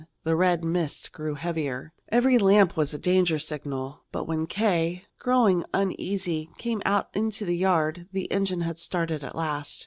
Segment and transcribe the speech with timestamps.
[0.23, 1.93] The red mist grew heavier.
[2.11, 4.01] Every lamp was a danger signal.
[4.11, 9.35] But when K., growing uneasy, came out into the yard, the engine had started at
[9.35, 9.79] last.